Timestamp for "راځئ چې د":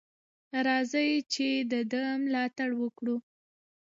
0.65-1.73